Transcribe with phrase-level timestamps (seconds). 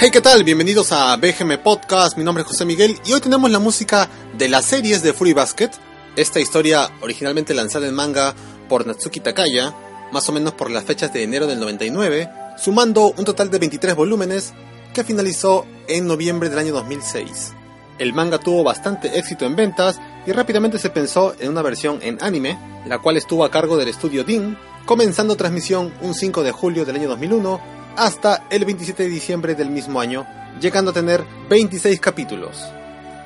[0.00, 0.44] Hey, ¿qué tal?
[0.44, 2.16] Bienvenidos a BGM Podcast.
[2.16, 4.08] Mi nombre es José Miguel y hoy tenemos la música
[4.38, 5.70] de las series de Free Basket.
[6.14, 8.32] Esta historia, originalmente lanzada en manga
[8.68, 9.74] por Natsuki Takaya,
[10.12, 13.96] más o menos por las fechas de enero del 99, sumando un total de 23
[13.96, 14.52] volúmenes
[14.94, 17.54] que finalizó en noviembre del año 2006.
[17.98, 22.22] El manga tuvo bastante éxito en ventas y rápidamente se pensó en una versión en
[22.22, 26.84] anime, la cual estuvo a cargo del estudio DIN, comenzando transmisión un 5 de julio
[26.84, 30.26] del año 2001 hasta el 27 de diciembre del mismo año,
[30.60, 32.64] llegando a tener 26 capítulos.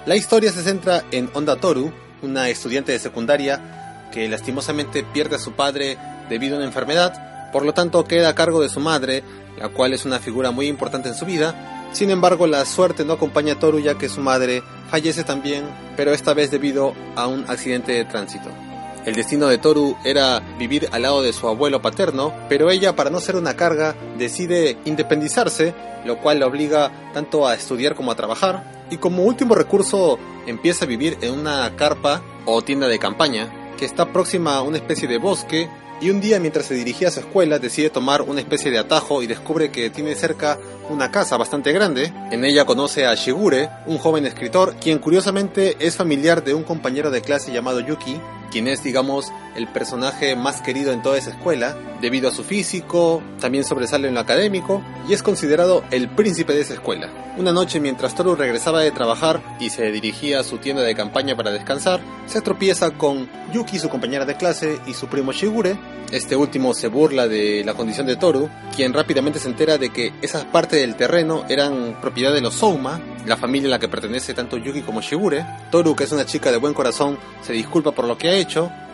[0.07, 5.39] La historia se centra en Onda Toru, una estudiante de secundaria que lastimosamente pierde a
[5.39, 5.97] su padre
[6.29, 9.23] debido a una enfermedad, por lo tanto queda a cargo de su madre,
[9.59, 11.89] la cual es una figura muy importante en su vida.
[11.93, 15.65] Sin embargo, la suerte no acompaña a Toru ya que su madre fallece también,
[15.97, 18.51] pero esta vez debido a un accidente de tránsito.
[19.05, 23.11] El destino de Toru era vivir al lado de su abuelo paterno, pero ella, para
[23.11, 28.17] no ser una carga, decide independizarse, lo cual la obliga tanto a estudiar como a
[28.17, 33.75] trabajar, y como último recurso empieza a vivir en una carpa o tienda de campaña,
[33.77, 35.69] que está próxima a una especie de bosque,
[36.01, 39.23] y un día mientras se dirigía a su escuela decide tomar una especie de atajo
[39.23, 40.59] y descubre que tiene cerca
[40.91, 42.13] una casa bastante grande.
[42.33, 47.11] En ella conoce a Shigure, un joven escritor, quien curiosamente es familiar de un compañero
[47.13, 48.21] de clase llamado Yuki,
[48.53, 53.23] quien es, digamos, el personaje más querido en toda esa escuela, debido a su físico,
[53.41, 57.11] también sobresale en lo académico, y es considerado el príncipe de esa escuela.
[57.39, 61.35] Una noche mientras Toru regresaba de trabajar y se dirigía a su tienda de campaña
[61.35, 65.79] para descansar, se tropieza con Yuki, su compañera de clase, y su primo Shigure.
[66.11, 70.13] Este último se burla de la condición de Toru, quien rápidamente se entera de que
[70.21, 74.35] esas partes del terreno eran propiedad de los Souma, la familia a la que pertenece
[74.35, 75.47] tanto Yuki como Shigure.
[75.71, 78.42] Toru, que es una chica de buen corazón, se disculpa por lo que ha hecho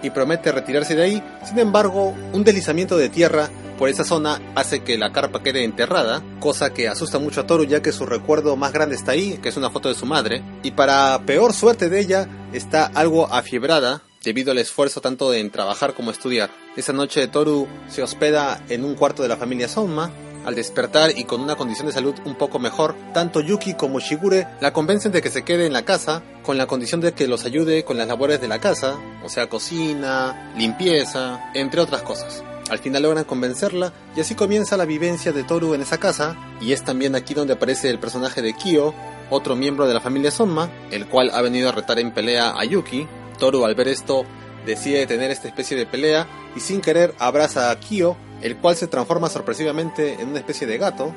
[0.02, 1.22] y promete retirarse de ahí.
[1.44, 6.22] Sin embargo, un deslizamiento de tierra por esa zona hace que la carpa quede enterrada,
[6.40, 9.48] cosa que asusta mucho a Toru ya que su recuerdo más grande está ahí, que
[9.48, 14.02] es una foto de su madre, y para peor suerte de ella, está algo afiebrada
[14.24, 16.50] debido al esfuerzo tanto en trabajar como estudiar.
[16.76, 20.10] Esa noche Toru se hospeda en un cuarto de la familia Sonma,
[20.48, 24.46] al despertar y con una condición de salud un poco mejor, tanto Yuki como Shigure
[24.62, 27.44] la convencen de que se quede en la casa con la condición de que los
[27.44, 32.42] ayude con las labores de la casa, o sea, cocina, limpieza, entre otras cosas.
[32.70, 36.72] Al final logran convencerla y así comienza la vivencia de Toru en esa casa y
[36.72, 38.94] es también aquí donde aparece el personaje de Kyo,
[39.28, 42.64] otro miembro de la familia Sonma, el cual ha venido a retar en pelea a
[42.64, 43.06] Yuki.
[43.38, 44.24] Toru al ver esto
[44.64, 46.26] decide tener esta especie de pelea
[46.56, 50.78] y sin querer abraza a Kyo el cual se transforma sorpresivamente en una especie de
[50.78, 51.14] gato.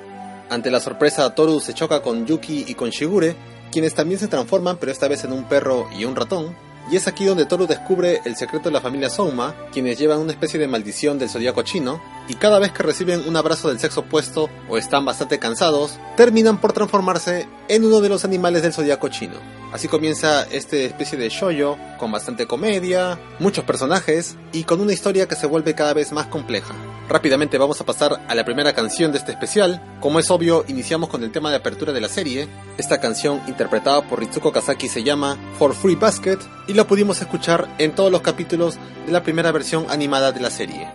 [0.50, 3.36] Ante la sorpresa, Toru se choca con Yuki y con Shigure,
[3.72, 6.56] quienes también se transforman, pero esta vez en un perro y un ratón.
[6.90, 10.32] Y es aquí donde Toru descubre el secreto de la familia Souma, quienes llevan una
[10.32, 14.02] especie de maldición del zodiaco chino, y cada vez que reciben un abrazo del sexo
[14.02, 19.08] opuesto o están bastante cansados, terminan por transformarse en uno de los animales del zodiaco
[19.10, 19.36] chino.
[19.72, 25.28] Así comienza esta especie de shoyo con bastante comedia, muchos personajes y con una historia
[25.28, 26.76] que se vuelve cada vez más compleja.
[27.12, 29.82] Rápidamente vamos a pasar a la primera canción de este especial.
[30.00, 32.48] Como es obvio, iniciamos con el tema de apertura de la serie.
[32.78, 36.38] Esta canción, interpretada por Ritsuko Kazaki, se llama For Free Basket
[36.70, 40.50] y la pudimos escuchar en todos los capítulos de la primera versión animada de la
[40.50, 40.88] serie.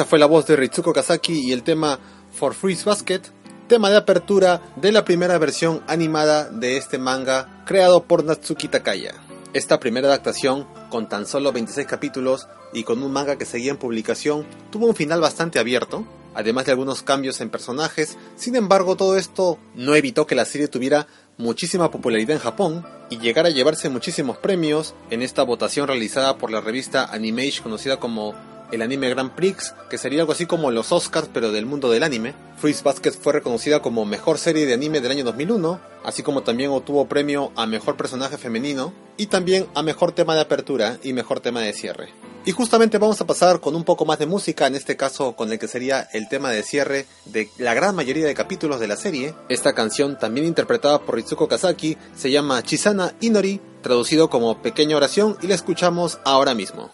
[0.00, 1.98] Esa fue la voz de Ritsuko Kazaki y el tema
[2.32, 3.20] For Freeze Basket,
[3.68, 9.12] tema de apertura de la primera versión animada de este manga creado por Natsuki Takaya.
[9.52, 13.76] Esta primera adaptación, con tan solo 26 capítulos y con un manga que seguía en
[13.76, 19.18] publicación, tuvo un final bastante abierto, además de algunos cambios en personajes, sin embargo todo
[19.18, 23.90] esto no evitó que la serie tuviera muchísima popularidad en Japón y llegara a llevarse
[23.90, 28.34] muchísimos premios en esta votación realizada por la revista Animage conocida como
[28.72, 32.02] el anime Grand Prix, que sería algo así como los Oscars pero del mundo del
[32.02, 32.34] anime.
[32.58, 36.70] Fruits Basket fue reconocida como mejor serie de anime del año 2001, así como también
[36.70, 41.40] obtuvo premio a mejor personaje femenino y también a mejor tema de apertura y mejor
[41.40, 42.08] tema de cierre.
[42.44, 45.52] Y justamente vamos a pasar con un poco más de música, en este caso con
[45.52, 48.96] el que sería el tema de cierre de la gran mayoría de capítulos de la
[48.96, 49.34] serie.
[49.50, 55.36] Esta canción, también interpretada por Ritsuko Kazaki, se llama Chisana Inori, traducido como Pequeña Oración,
[55.42, 56.90] y la escuchamos ahora mismo.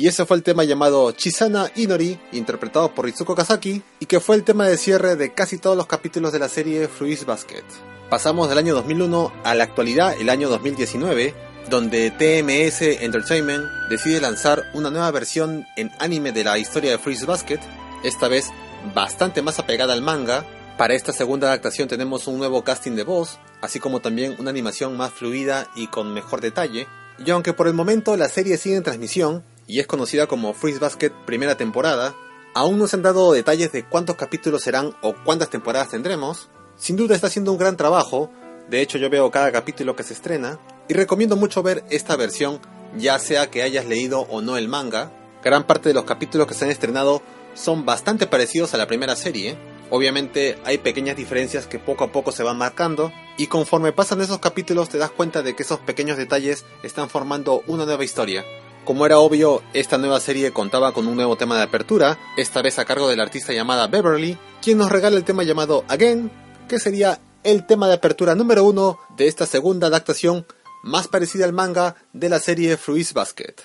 [0.00, 4.34] Y ese fue el tema llamado Chisana Inori, interpretado por Ritsuko Kazaki, y que fue
[4.34, 7.64] el tema de cierre de casi todos los capítulos de la serie Fruits Basket.
[8.08, 11.34] Pasamos del año 2001 a la actualidad, el año 2019,
[11.68, 17.26] donde TMS Entertainment decide lanzar una nueva versión en anime de la historia de Fruits
[17.26, 17.60] Basket,
[18.02, 18.48] esta vez
[18.94, 20.46] bastante más apegada al manga.
[20.78, 24.96] Para esta segunda adaptación tenemos un nuevo casting de voz, así como también una animación
[24.96, 26.86] más fluida y con mejor detalle.
[27.22, 30.80] Y aunque por el momento la serie sigue en transmisión, y es conocida como Freeze
[30.80, 32.16] Basket primera temporada,
[32.54, 36.48] aún no se han dado detalles de cuántos capítulos serán o cuántas temporadas tendremos.
[36.76, 38.30] Sin duda está haciendo un gran trabajo,
[38.68, 40.58] de hecho yo veo cada capítulo que se estrena
[40.88, 42.60] y recomiendo mucho ver esta versión,
[42.96, 45.12] ya sea que hayas leído o no el manga.
[45.44, 47.22] Gran parte de los capítulos que se han estrenado
[47.54, 49.56] son bastante parecidos a la primera serie.
[49.90, 54.40] Obviamente hay pequeñas diferencias que poco a poco se van marcando y conforme pasan esos
[54.40, 58.44] capítulos te das cuenta de que esos pequeños detalles están formando una nueva historia.
[58.83, 62.77] Como era obvio, esta nueva serie contaba con un nuevo tema de apertura, esta vez
[62.77, 66.31] a cargo de la artista llamada Beverly, quien nos regala el tema llamado Again,
[66.67, 70.45] que sería el tema de apertura número uno de esta segunda adaptación
[70.83, 73.55] más parecida al manga de la serie Fruits Basket.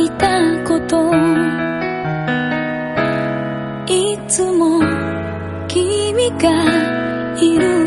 [0.00, 1.08] いること
[7.43, 7.82] you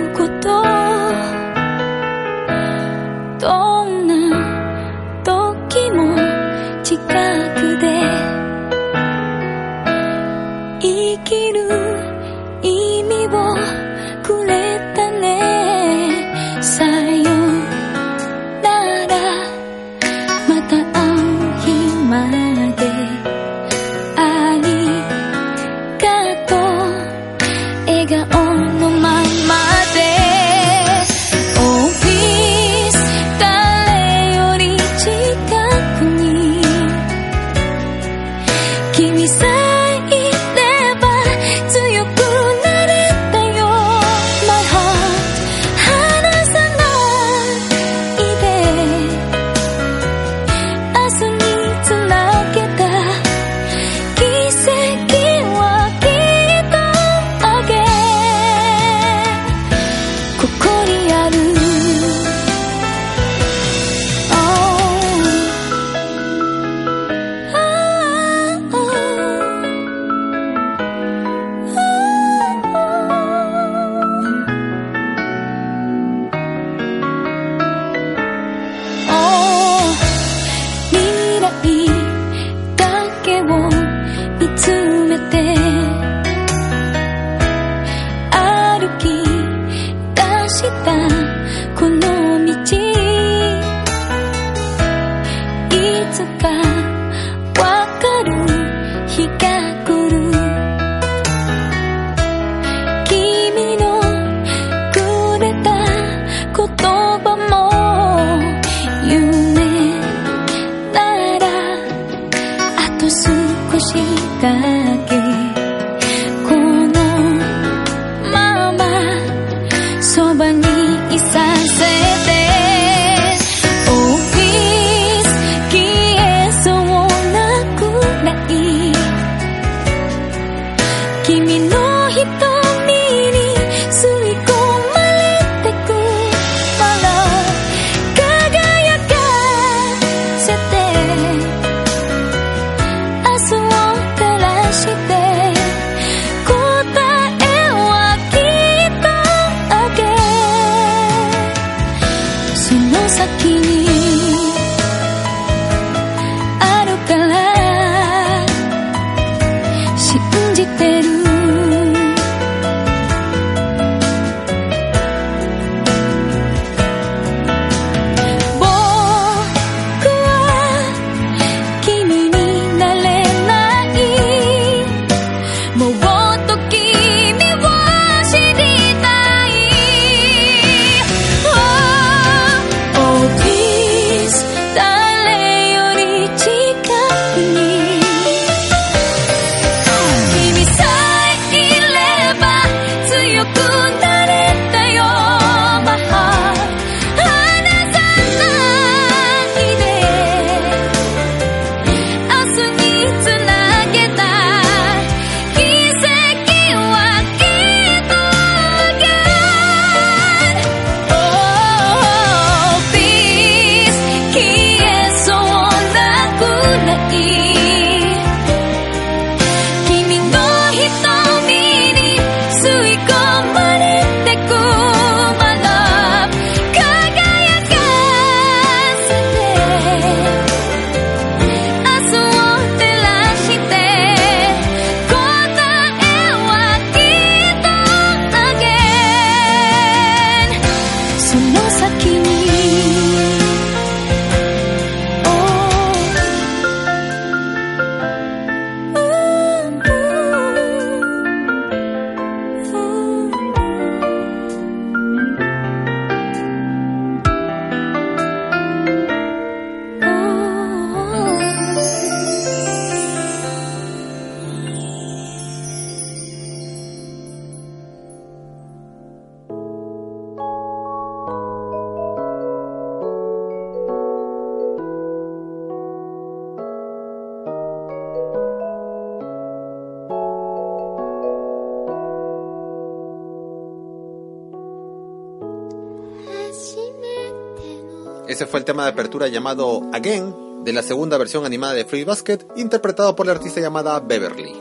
[288.36, 292.04] Ese fue el tema de apertura llamado Again, de la segunda versión animada de Free
[292.04, 294.52] Basket, interpretado por la artista llamada Beverly.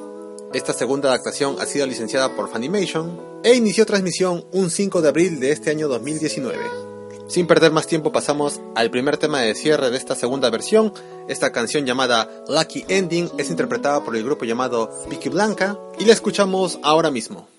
[0.53, 5.41] Esta segunda adaptación ha sido licenciada por Funimation e inició transmisión un 5 de abril
[5.41, 6.57] de este año 2019.
[7.27, 10.93] Sin perder más tiempo pasamos al primer tema de cierre de esta segunda versión.
[11.27, 16.13] Esta canción llamada Lucky Ending es interpretada por el grupo llamado Vicky Blanca y la
[16.13, 17.49] escuchamos ahora mismo.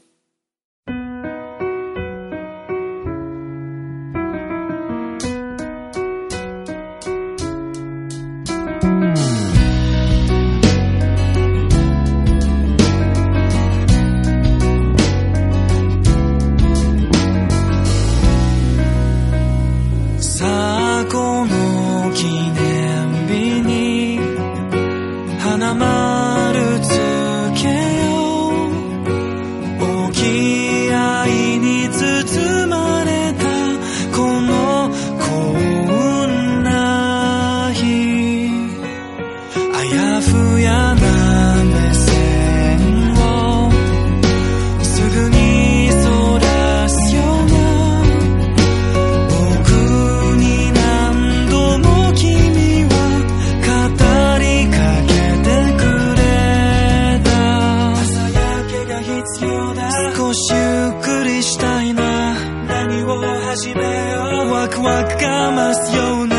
[65.78, 66.35] estación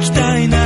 [0.00, 0.59] Frankenstein.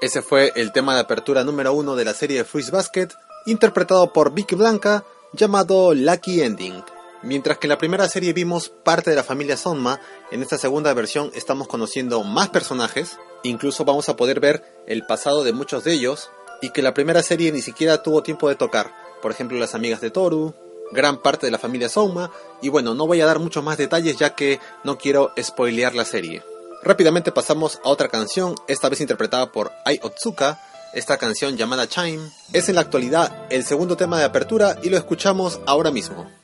[0.00, 3.08] 'Ese fue el tema de apertura número uno de la serie Freeze Basket,
[3.44, 6.82] interpretado por Vicky Blanca, llamado Lucky Ending.
[7.22, 10.94] Mientras que en la primera serie vimos parte de la familia Sonma, en esta segunda
[10.94, 15.92] versión estamos conociendo más personajes, incluso vamos a poder ver el pasado de muchos de
[15.92, 16.30] ellos,
[16.62, 20.00] y que la primera serie ni siquiera tuvo tiempo de tocar, por ejemplo las amigas
[20.00, 20.54] de Toru,
[20.92, 22.30] gran parte de la familia Soma,
[22.62, 26.06] y bueno, no voy a dar muchos más detalles ya que no quiero spoilear la
[26.06, 26.42] serie.
[26.82, 30.58] Rápidamente pasamos a otra canción, esta vez interpretada por Ai Otsuka,
[30.94, 34.96] esta canción llamada Chime, es en la actualidad el segundo tema de apertura y lo
[34.96, 36.39] escuchamos ahora mismo.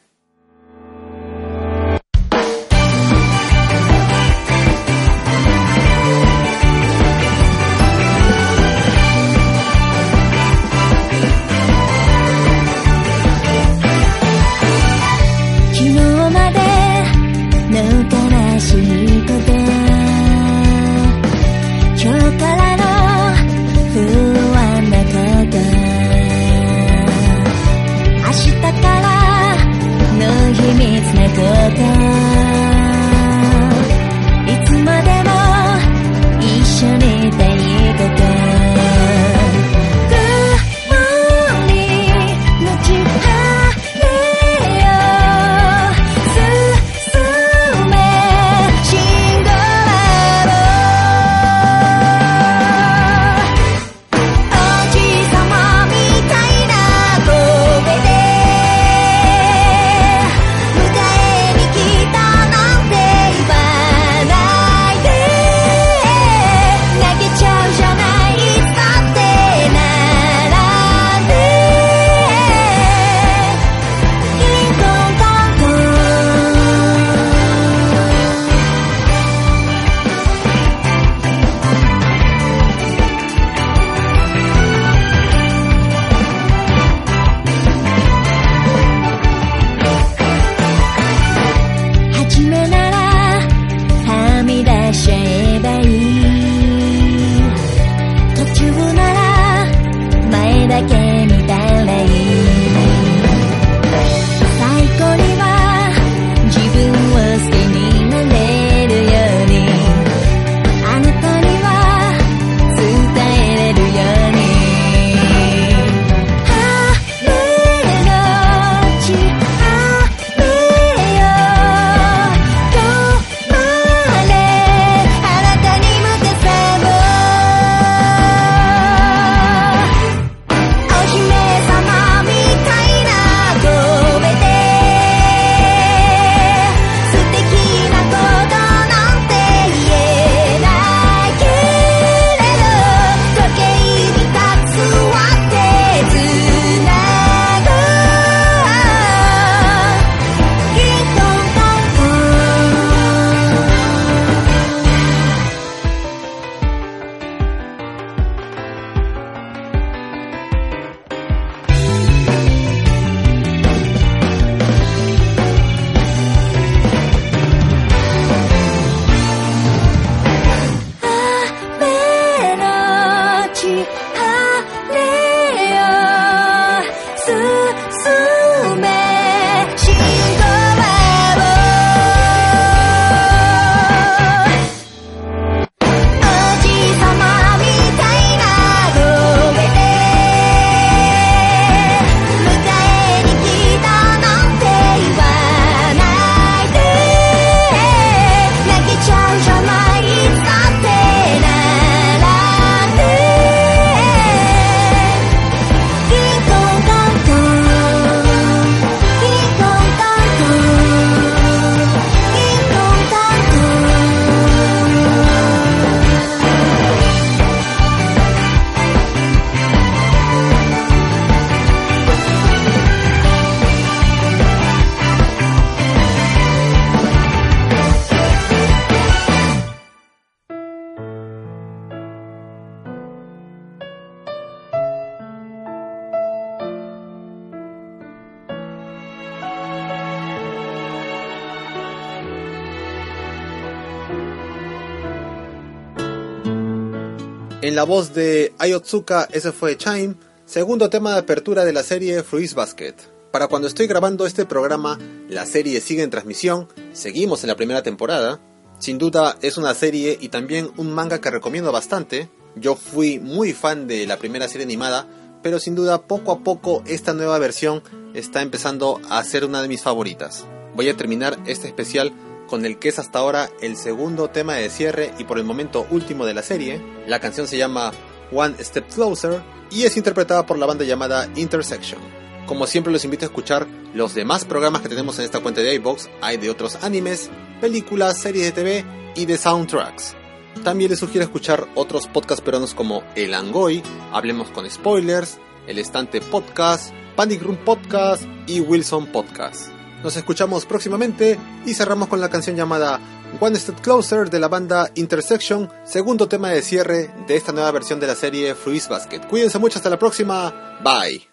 [247.67, 252.23] En la voz de Ayotsuka, ese fue Chime, segundo tema de apertura de la serie
[252.23, 252.95] Fruits Basket.
[253.33, 257.83] Para cuando estoy grabando este programa, la serie sigue en transmisión, seguimos en la primera
[257.83, 258.39] temporada.
[258.79, 262.31] Sin duda es una serie y también un manga que recomiendo bastante.
[262.55, 265.09] Yo fui muy fan de la primera serie animada,
[265.43, 267.83] pero sin duda poco a poco esta nueva versión
[268.15, 270.47] está empezando a ser una de mis favoritas.
[270.77, 272.13] Voy a terminar este especial
[272.47, 275.87] con el que es hasta ahora el segundo tema de cierre y por el momento
[275.91, 276.81] último de la serie.
[277.07, 277.93] La canción se llama
[278.33, 282.01] One Step Closer y es interpretada por la banda llamada Intersection.
[282.47, 285.75] Como siempre los invito a escuchar los demás programas que tenemos en esta cuenta de
[285.75, 286.09] iBox.
[286.21, 287.31] Hay de otros animes,
[287.61, 288.85] películas, series de TV
[289.17, 290.15] y de soundtracks.
[290.63, 293.83] También les sugiero escuchar otros podcasts peruanos como El Angoy,
[294.13, 299.76] Hablemos con Spoilers, El Estante Podcast, Panic Room Podcast y Wilson Podcast.
[300.04, 303.00] Nos escuchamos próximamente y cerramos con la canción llamada
[303.40, 308.00] One Step Closer de la banda Intersection, segundo tema de cierre de esta nueva versión
[308.00, 309.28] de la serie Fruits Basket.
[309.28, 310.80] Cuídense mucho, hasta la próxima.
[310.84, 311.32] Bye.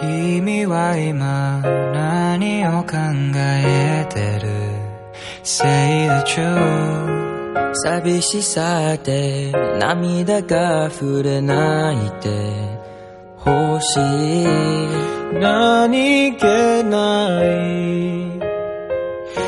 [0.00, 1.60] 君は今
[1.92, 2.96] 何を考
[3.34, 4.48] えてる
[5.42, 7.19] Say the truth
[7.73, 12.29] 寂しさで涙が溢れ泣いて
[13.45, 15.11] 欲しい。
[15.39, 16.43] 何気
[16.83, 18.39] ない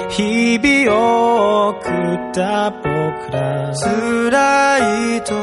[0.10, 3.74] 日々を送った僕ら。
[3.74, 5.34] 辛い時。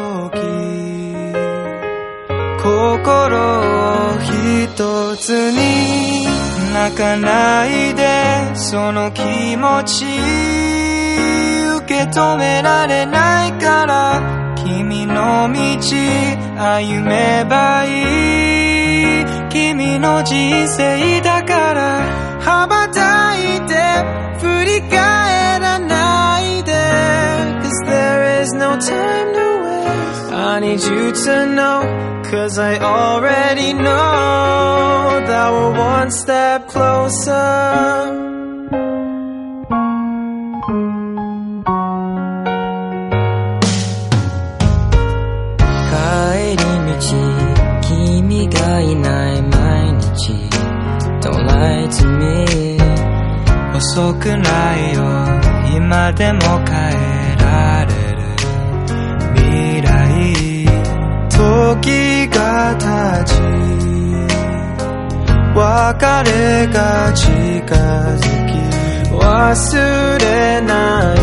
[2.63, 6.27] 心を一つに。
[6.73, 8.55] 泣かないで。
[8.55, 10.60] その気持ち。
[11.90, 15.60] け止められないから君の道
[16.58, 22.04] 歩めばいい君の人生だから
[22.42, 23.76] 羽ばたいて
[24.40, 26.72] 振り返らないで
[27.62, 33.74] Cause there is no time to waste I need you to know Cause I already
[33.74, 33.84] know
[35.28, 38.19] that we're one step closer.
[54.01, 55.03] 遅くないよ。
[55.77, 56.73] 今でも帰
[57.43, 58.19] られる。
[59.35, 60.65] 未来
[61.29, 63.31] 時が経ち。
[65.53, 65.61] 別
[66.31, 67.27] れが近
[68.17, 68.51] づき
[69.13, 69.19] 忘
[70.19, 70.25] れ
[70.63, 70.71] な
[71.15, 71.19] い。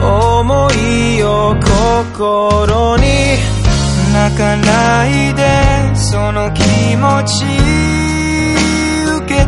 [0.00, 3.04] 思いを心に
[4.12, 8.17] 泣かないでその気持ち。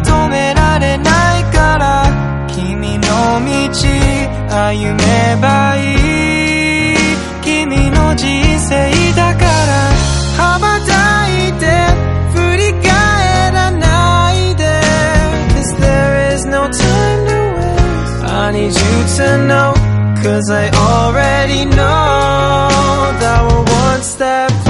[0.02, 4.10] 止められないから君の道
[4.50, 5.94] 歩めばい
[6.92, 6.96] い
[7.42, 9.92] 君の人生だから
[10.36, 11.66] 羽ばたいて
[12.34, 14.64] 振り返らないで
[15.54, 19.74] Cause there is no time to waste I need you to know
[20.22, 21.76] Cause I already know
[23.20, 24.69] that we're one step